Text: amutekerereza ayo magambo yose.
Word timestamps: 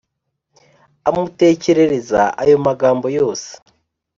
amutekerereza 1.09 2.21
ayo 2.41 2.55
magambo 2.65 3.07
yose. 3.17 3.49